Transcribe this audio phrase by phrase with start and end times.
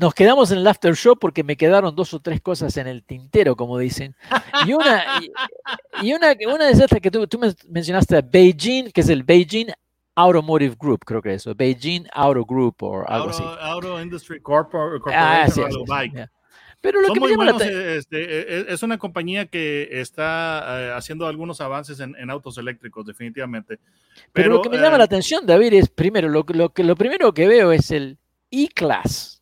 [0.00, 3.02] nos quedamos en el after show porque me quedaron dos o tres cosas en el
[3.04, 4.14] tintero, como dicen.
[4.66, 9.00] Y una, y, y una, una de esas que tú, tú men- mencionaste, Beijing, que
[9.02, 9.66] es el Beijing
[10.14, 13.42] Automotive Group, creo que es eso, Beijing Auto Group o algo así.
[13.60, 16.28] Auto, Industry Corpor- Corporation, Ah, sí, Bike.
[16.80, 18.18] Pero lo Son que me llama la buenos, eh, este,
[18.60, 23.80] eh, es una compañía que está eh, haciendo algunos avances en, en autos eléctricos, definitivamente.
[24.32, 26.84] Pero, lo que me llama eh, la atención, David, es primero, lo, que- lo, que,
[26.84, 28.16] lo primero que veo es el
[28.52, 29.37] E-Class.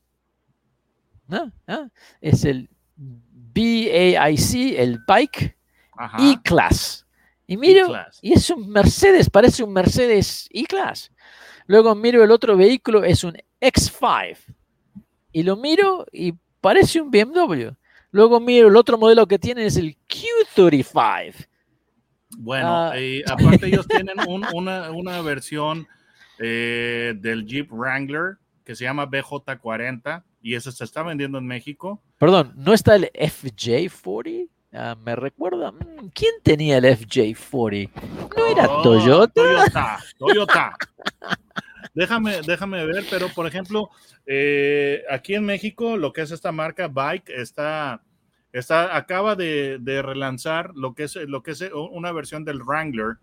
[1.28, 1.52] ¿No?
[1.66, 1.88] ¿Ah?
[2.20, 2.68] Es el
[3.54, 5.56] BAIC, el Bike
[6.18, 7.06] E-Class.
[7.46, 7.86] Y miro,
[8.22, 11.12] y es un Mercedes, parece un Mercedes E-Class.
[11.66, 14.36] Luego miro el otro vehículo, es un X5.
[15.32, 17.70] Y lo miro y parece un BMW.
[18.10, 21.46] Luego miro el otro modelo que tiene es el Q35.
[22.38, 22.92] Bueno, Ah.
[22.96, 25.86] eh, aparte ellos tienen un- una, una versión
[26.38, 32.00] eh, del Jeep Wrangler que se llama BJ40 y ese se está vendiendo en México.
[32.18, 34.48] Perdón, ¿no está el FJ40?
[34.72, 35.72] Ah, me recuerda.
[35.72, 37.90] mm, ¿Quién tenía el FJ40?
[38.36, 39.32] ¿No era Oh, Toyota?
[39.34, 40.72] Toyota, Toyota.
[41.94, 43.90] déjame, déjame ver, pero por ejemplo,
[44.24, 48.02] eh, aquí en México, lo que es esta marca Bike está,
[48.52, 53.16] está acaba de, de relanzar lo que es lo que es una versión del Wrangler.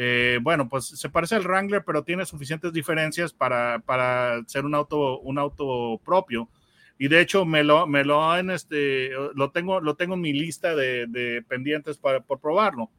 [0.00, 4.76] Eh, bueno, pues se parece al Wrangler, pero tiene suficientes diferencias para, para ser un
[4.76, 6.48] auto, un auto propio.
[6.98, 10.32] Y de hecho, me lo, me lo han, este, lo tengo, lo tengo en mi
[10.32, 12.92] lista de, de pendientes para, por probarlo.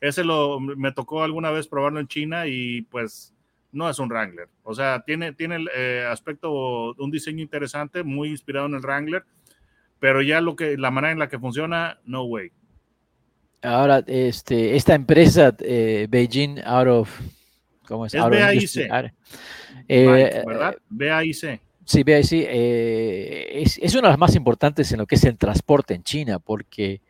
[0.00, 3.34] Ese lo, me tocó alguna vez probarlo en China y pues
[3.70, 4.48] no es un Wrangler.
[4.62, 9.26] O sea, tiene, tiene el eh, aspecto, un diseño interesante, muy inspirado en el Wrangler,
[10.00, 12.50] pero ya lo que, la manera en la que funciona, no way.
[13.62, 17.20] Ahora, este, esta empresa, eh, Beijing Out of.
[17.88, 18.14] ¿Cómo es?
[18.14, 18.90] Es BAIC.
[18.90, 19.12] Out-
[20.06, 20.76] Bike, Eh, ¿Verdad?
[20.88, 21.60] BAIC.
[21.84, 25.38] Sí, BAIC eh, es, es una de las más importantes en lo que es el
[25.38, 27.00] transporte en China, porque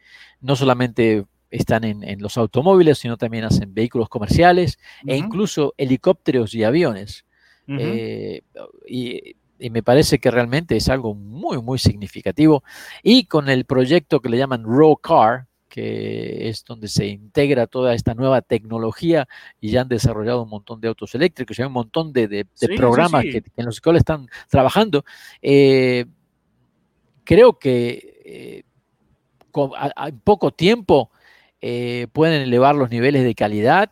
[0.40, 6.54] no solamente están en, en los automóviles, sino también hacen vehículos comerciales e incluso helicópteros
[6.54, 7.24] y aviones.
[7.68, 8.42] Eh,
[8.86, 12.62] y, y me parece que realmente es algo muy, muy significativo.
[13.02, 15.46] Y con el proyecto que le llaman Raw Car,
[15.76, 19.28] que es donde se integra toda esta nueva tecnología
[19.60, 22.36] y ya han desarrollado un montón de autos eléctricos y hay un montón de, de-
[22.44, 23.30] de Sí, sí, programas sí.
[23.30, 25.04] que- que en los cuales están trabajando.
[25.42, 26.06] Eh,
[27.24, 28.62] creo que eh,
[29.50, 31.10] con- a- a- en poco tiempo
[31.60, 33.90] eh, pueden elevar los niveles de calidad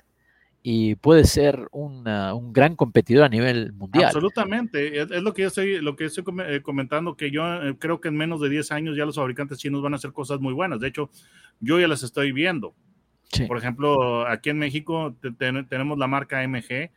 [0.66, 4.06] y puede ser una- un gran competidor a nivel mundial.
[4.06, 7.76] Absolutamente, es, es lo que yo estoy, lo que estoy eh, comentando, que yo eh,
[7.78, 10.41] creo que en menos de 10 años ya los fabricantes chinos van a hacer cosas
[10.41, 10.80] muy buenas.
[10.80, 11.10] De hecho,
[11.60, 12.75] yo ya las estoy viendo.
[13.30, 13.44] Sí.
[13.44, 16.91] Por ejemplo, aquí en México te- ten- tenemos la marca MG,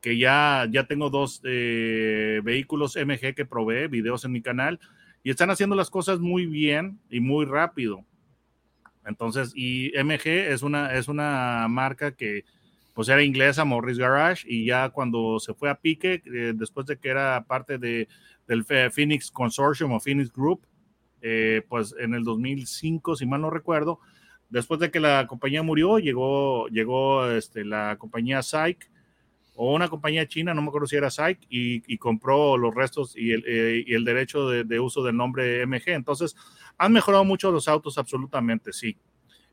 [0.00, 4.80] que ya, ya tengo dos eh, vehículos MG que probé, videos en mi canal,
[5.22, 8.04] y están haciendo las cosas muy bien y muy rápido.
[9.06, 12.44] Entonces, y MG es una, es una marca que
[12.94, 16.96] pues era inglesa, Morris Garage, y ya cuando se fue a pique, eh, después de
[16.96, 18.08] que era parte de,
[18.46, 20.64] del Phoenix Consortium o Phoenix Group,
[21.20, 23.98] eh, pues en el 2005, si mal no recuerdo,
[24.48, 28.88] después de que la compañía murió, llegó, llegó este, la compañía SAIC
[29.56, 33.16] o una compañía china, no me acuerdo si era SAIC, y, y compró los restos
[33.16, 35.88] y el, eh, y el derecho de, de uso del nombre MG.
[35.88, 36.36] Entonces,
[36.78, 38.96] han mejorado mucho los autos, absolutamente, sí.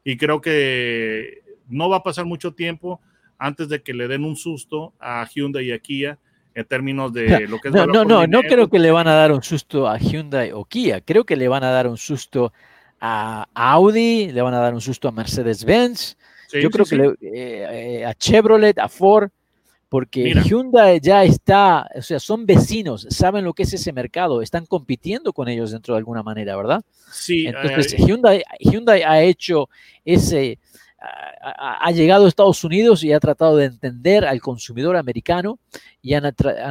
[0.04, 3.02] Y creo que no va a pasar mucho tiempo
[3.42, 6.18] antes de que le den un susto a Hyundai y a Kia
[6.54, 8.48] en términos de lo que es No, valor no, no, no dinero.
[8.48, 11.02] creo que le van a dar un susto a Hyundai o Kia.
[11.02, 12.54] Creo que le van a dar un susto
[13.00, 16.18] a Audi, le van a dar un susto a Mercedes-Benz.
[16.48, 16.96] Sí, Yo creo sí.
[16.96, 19.30] que le- eh, eh, a Chevrolet, a Ford,
[19.90, 24.66] porque Hyundai ya está, o sea, son vecinos, saben lo que es ese mercado, están
[24.66, 26.82] compitiendo con ellos dentro de alguna manera, ¿verdad?
[27.12, 27.48] Sí.
[27.48, 29.68] Entonces, Hyundai, Hyundai ha hecho
[30.06, 30.60] ese,
[31.02, 35.60] ha, llegado a Estados Unidos y ha tratado de entender al consumidor americano
[36.02, 36.24] y han,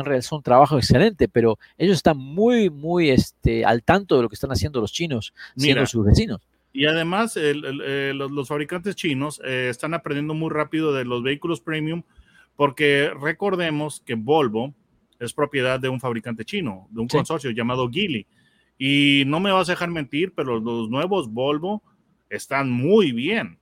[0.05, 4.35] realizado un trabajo excelente, pero ellos están muy, muy este, al tanto de lo que
[4.35, 6.41] están haciendo los chinos, siendo sus vecinos.
[6.73, 12.03] Y además, eh, los, fabricantes chinos eh, están aprendiendo muy rápido de los vehículos premium,
[12.55, 14.75] porque recordemos que Volvo
[15.19, 18.27] es propiedad de un fabricante chino, de un consorcio llamado Geely.
[18.79, 21.83] Y no me vas a dejar mentir, pero los nuevos Volvo
[22.31, 23.60] están muy bien.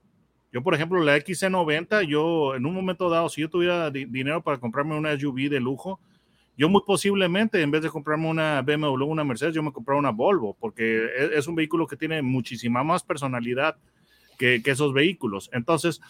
[0.53, 4.59] Yo, por ejemplo, la XC90, yo en un momento dado, si yo tuviera dinero para
[4.59, 6.01] comprarme una SUV de lujo,
[6.59, 10.11] yo muy posiblemente, en vez de comprarme una BMW, una Mercedes, yo me comprara una
[10.11, 13.77] Volvo, porque e, es, un vehículo que tiene muchísima más personalidad
[14.39, 15.51] que, esos vehículos.
[15.53, 16.01] Entonces,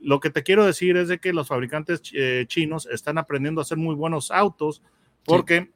[0.00, 3.62] lo que te quiero decir es de que los fabricantes eh, chinos están aprendiendo a
[3.62, 4.82] hacer muy buenos autos,
[5.24, 5.70] porque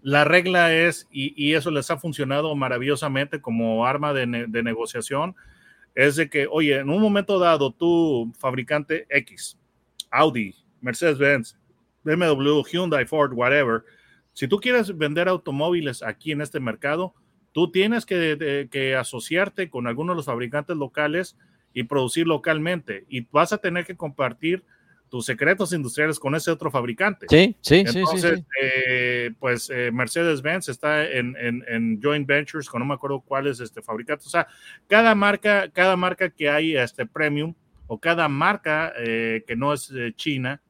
[0.00, 5.36] la regla es, y, eso les ha funcionado maravillosamente como arma de, de negociación,
[5.94, 9.58] es de que, oye, en un momento dado, tú, fabricante X,
[10.10, 11.56] Audi, Mercedes-Benz,
[12.04, 13.82] BMW, Hyundai, Ford, whatever,
[14.32, 17.14] si tú quieres vender automóviles aquí en este mercado,
[17.52, 21.36] tú tienes que, que, asociarte con algunos de los fabricantes locales
[21.74, 24.64] y producir localmente y vas a tener que compartir
[25.12, 27.26] tus secretos industriales con ese otro fabricante.
[27.28, 28.02] Sí, sí, sí.
[28.16, 28.28] sí,
[28.62, 33.82] eh, pues eh, Mercedes-Benz está en, en, joint ventures con no me acuerdo cuáles este,
[33.82, 34.26] fabricantes.
[34.26, 34.48] O sea,
[34.86, 37.52] cada marca, cada marca que hay este premium
[37.88, 40.62] o cada marca eh, que no es China,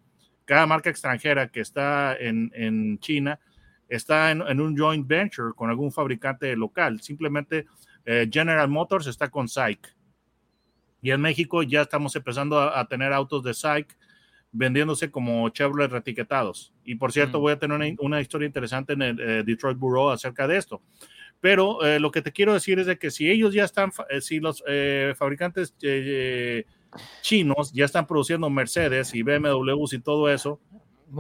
[0.44, 3.38] cada marca extranjera que está en, en China,
[3.88, 7.00] está en, un joint venture con algún fabricante local.
[7.00, 7.66] Simplemente
[8.04, 9.94] General Motors está con SAIC.
[11.00, 13.96] Y en México ya estamos empezando a, a tener autos de SAIC
[14.52, 16.72] vendiéndose como Chevrolet retiquetados.
[16.84, 17.40] Y por cierto, mm.
[17.40, 20.82] voy a tener una, historia interesante en el eh, Detroit Bureau acerca de esto.
[21.40, 24.20] Pero eh, lo que te quiero decir es de que si ellos ya están, eh,
[24.20, 24.62] si los
[25.16, 25.74] fabricantes
[27.22, 30.60] chinos ya están produciendo Mercedes y BMWs y todo eso,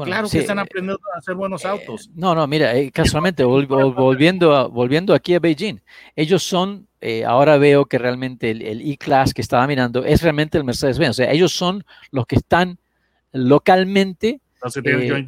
[0.04, 2.08] claro que están aprendiendo a hacer buenos autos.
[2.14, 5.80] no, no, mira, casualmente, volviendo, a, volviendo aquí a Beijing,
[6.14, 6.86] ellos son
[7.26, 11.10] ahora veo que realmente el E-Class que estaba mirando es realmente el Mercedes-Benz.
[11.10, 12.78] O sea, ellos son los que están
[13.32, 14.40] localmente
[14.84, 15.26] eh,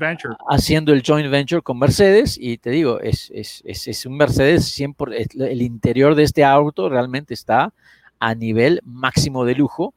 [0.49, 5.49] haciendo el joint venture con Mercedes y te digo, es, es, es, un Mercedes 100%,
[5.49, 7.73] el interior de este auto realmente está
[8.21, 9.93] a nivel máximo de lujo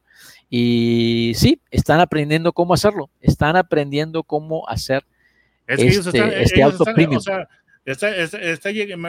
[0.50, 5.04] y sí, están aprendiendo cómo hacerlo, están aprendiendo cómo hacer
[5.66, 7.22] este, este auto premium.
[7.88, 8.08] Esta,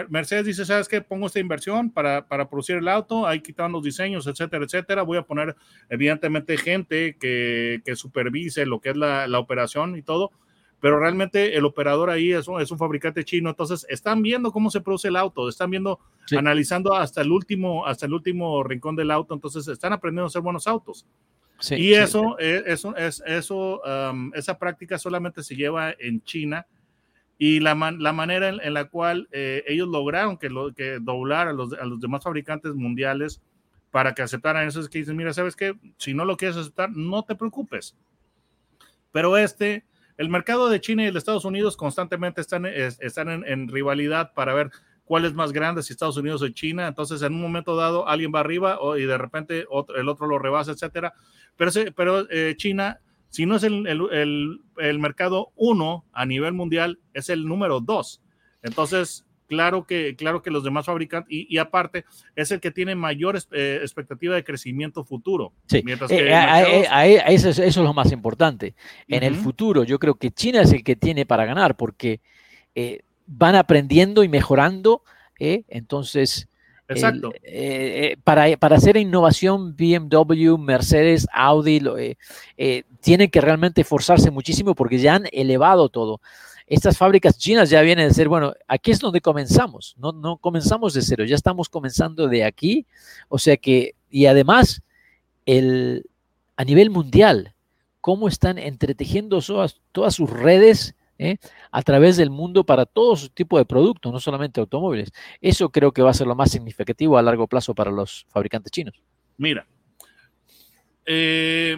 [0.07, 1.01] Mercedes dice, ¿sabes qué?
[1.01, 5.01] Pongo esta inversión para, para producir el auto, ahí quitan los diseños, etcétera, etcétera.
[5.01, 5.57] Voy a poner,
[5.89, 10.31] evidentemente, gente que, que supervise lo que es la, la, operación y todo,
[10.79, 14.71] pero realmente el operador ahí es un, es un, fabricante chino, entonces están viendo cómo
[14.71, 15.99] se produce el auto, están viendo,
[16.37, 20.41] analizando hasta el, último, hasta el último rincón del auto, entonces están aprendiendo a hacer
[20.41, 21.05] buenos autos.
[21.71, 26.65] y eso, es, eso, es, eso um, esa práctica solamente se lleva en China
[27.41, 31.53] y la, la manera en, la cual eh, ellos lograron que, lo, que doblar a
[31.53, 33.41] los, a los demás fabricantes mundiales
[33.91, 35.73] para que aceptaran eso es que dicen, mira, ¿sabes qué?
[35.97, 37.95] Si no lo quieres aceptar, no te preocupes.
[39.13, 39.85] Pero este,
[40.17, 44.53] el mercado de China y el de Estados Unidos constantemente están, están en, rivalidad para
[44.53, 44.69] ver
[45.05, 46.87] cuál es más grande, si Estados Unidos o China.
[46.87, 50.39] Entonces, en un momento dado, alguien va arriba y de repente otro, el otro lo
[50.39, 51.13] rebasa, etcétera.
[51.55, 57.45] Pero, pero eh, China si no es el, mercado uno a nivel mundial, es el
[57.45, 58.21] número dos.
[58.63, 62.05] Entonces, claro que, claro que los demás fabricantes, y, aparte,
[62.35, 65.53] es el que tiene mayor eh, expectativa de crecimiento futuro.
[65.67, 66.31] Sí, Mientras que
[67.27, 68.75] eso, es, lo más importante.
[69.07, 72.21] En el futuro, yo creo que China es el que tiene para ganar, porque
[72.75, 75.03] eh, van aprendiendo y mejorando.
[75.39, 75.63] ¿eh?
[75.69, 76.48] Entonces,
[76.89, 77.31] Exacto.
[77.43, 81.81] Eh, eh, para, para, hacer innovación, BMW, Mercedes, Audi,
[82.57, 86.19] eh, tienen que realmente esforzarse muchísimo porque ya han elevado todo.
[86.65, 90.93] Estas fábricas chinas ya vienen de ser, bueno, aquí es donde comenzamos, no, no comenzamos
[90.93, 92.87] de cero, ya estamos comenzando de aquí.
[93.27, 94.81] O sea que, y además,
[95.45, 96.05] el,
[96.57, 97.53] a nivel mundial,
[98.01, 101.37] cómo están entretejiendo todas, todas sus redes ¿eh?
[101.71, 105.11] a través del mundo para todo su tipo de productos, no solamente automóviles.
[105.39, 108.71] Eso creo que va a ser lo más significativo a largo plazo para los fabricantes
[108.71, 108.95] chinos.
[109.37, 109.67] Mira,
[111.05, 111.77] eh,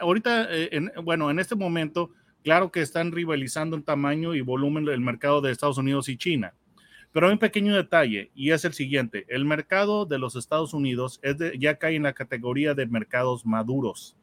[0.00, 2.10] ahorita, eh, bueno, en este momento,
[2.44, 6.54] claro que están rivalizando en tamaño y volumen el mercado de Estados Unidos y China.
[7.10, 9.24] Pero hay un pequeño detalle y es el siguiente.
[9.28, 14.14] El mercado de los Estados Unidos es ya cae en la categoría de mercados maduros.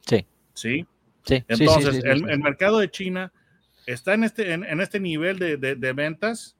[0.00, 0.26] Sí.
[0.52, 0.84] ¿Sí?
[1.26, 3.32] Entonces, el, mercado de China
[3.86, 6.56] está en este, en, este nivel de, de, ventas,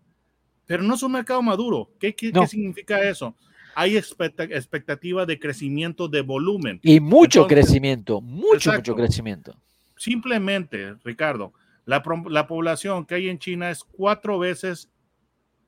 [0.67, 1.91] pero no es un mercado maduro.
[1.99, 3.35] ¿Qué, qué, significa eso?
[3.75, 6.81] Hay expectativa de crecimiento de volumen.
[6.83, 9.57] Y mucho crecimiento, mucho, mucho crecimiento.
[9.97, 11.53] Simplemente, Ricardo,
[11.85, 14.91] la, la, población que hay en China es cuatro veces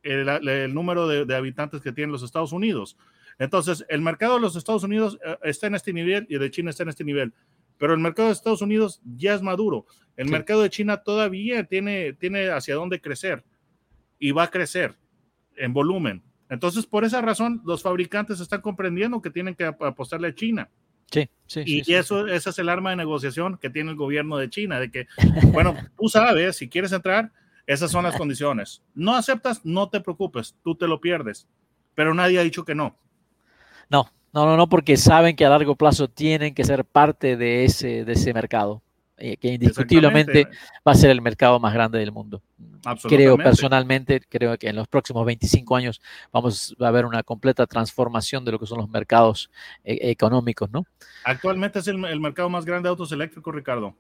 [0.03, 2.97] el, el número de, de, habitantes que tienen los Estados Unidos.
[3.39, 6.51] Entonces, el mercado de los Estados Unidos eh, está en este nivel y el de
[6.51, 7.33] China está en este nivel
[7.79, 9.87] pero el mercado de Estados Unidos ya es maduro.
[10.17, 13.45] El mercado de China todavía tiene, tiene hacia dónde crecer
[14.19, 14.95] y va a crecer
[15.57, 16.23] en volumen.
[16.49, 20.71] Entonces, por esa razón, los fabricantes están comprendiendo que tienen que apostarle a China.
[21.11, 21.63] Sí, sí.
[21.67, 24.91] Y, eso, ese es el arma de negociación que tiene el gobierno de China, de
[24.91, 25.07] que,
[25.53, 27.33] bueno, tú sabes, si quieres entrar,
[27.67, 28.83] esas son las condiciones.
[28.95, 31.49] No aceptas, no te preocupes, tú te lo pierdes.
[31.95, 32.97] Pero nadie ha dicho que no.
[33.89, 37.65] No, no, no, no, porque saben que a largo plazo tienen que ser parte de
[37.65, 38.83] ese, de ese mercado,
[39.17, 40.47] eh, que indiscutiblemente
[40.87, 42.43] va a ser el mercado más grande del mundo.
[43.09, 46.01] Creo personalmente, creo que en los próximos 25 años
[46.33, 49.51] vamos a ver una completa transformación de lo que son los mercados
[49.85, 50.85] eh, económicos, ¿no?
[51.25, 53.95] Actualmente es el, mercado más grande de autos eléctricos, Ricardo.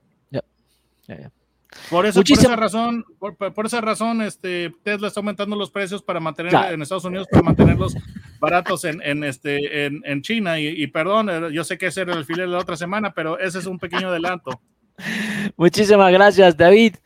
[1.90, 6.20] Por, eso, por esa razón, por, esa razón, este, Tesla está aumentando los precios para
[6.20, 7.94] mantener en Estados Unidos, para mantenerlos
[8.38, 10.58] baratos en, en este, en, en China.
[10.58, 13.38] Y, perdón, eh, yo sé que ese era el file de la otra semana, pero
[13.38, 14.60] ese es un pequeño adelanto.
[15.56, 16.96] Muchísimas gracias, David.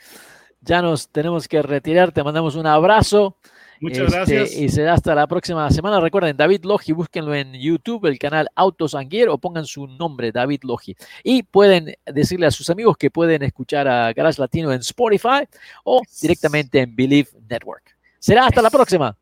[0.60, 2.12] Ya nos tenemos que retirar.
[2.12, 3.36] Te mandamos un abrazo.
[3.80, 4.56] Muchas este, gracias.
[4.56, 6.00] Y será hasta la próxima semana.
[6.00, 10.60] Recuerden, David Logi, búsquenlo en YouTube, el canal Autos Anguier, o pongan su nombre, David
[10.64, 10.94] Logi.
[11.24, 15.48] Y pueden decirle a sus amigos que pueden escuchar a Garage Latino en Spotify
[15.84, 17.96] o directamente en Believe Network.
[18.18, 19.16] Será hasta la próxima.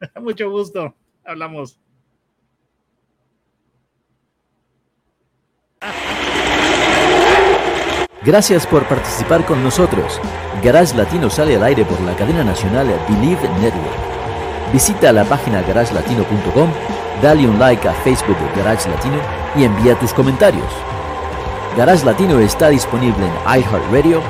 [0.22, 0.94] Mucho gusto.
[1.28, 1.78] Hablamos.
[8.24, 10.20] Gracias por participar con nosotros.
[10.62, 14.72] Garage Latino sale al aire por la cadena nacional Believe Network.
[14.72, 16.70] Visita la página garagelatino.com,
[17.22, 19.18] dale un like a Facebook Garage Latino
[19.54, 20.66] y envía tus comentarios.
[21.76, 24.20] Garage Latino está disponible en iHeartRadio,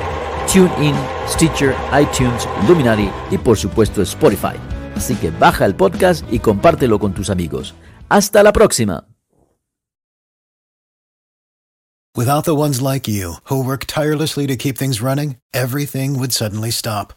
[0.51, 0.95] TuneIn,
[1.27, 4.68] Stitcher, iTunes, Luminary y por supuesto Spotify.
[4.99, 7.73] Así que baja el podcast y compártelo con tus amigos.
[8.09, 9.05] Hasta la próxima.
[12.17, 16.69] Without the ones like you, who work tirelessly to keep things running, everything would suddenly
[16.69, 17.13] stop.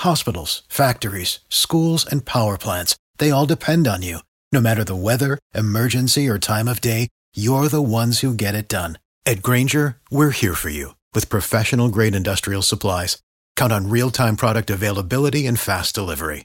[0.00, 4.18] Hospitals, factories, schools, and power plants, they all depend on you.
[4.50, 8.68] No matter the weather, emergency, or time of day, you're the ones who get it
[8.68, 8.98] done.
[9.24, 13.22] At Granger, we're here for you with professional grade industrial supplies.
[13.54, 16.44] Count on real time product availability and fast delivery.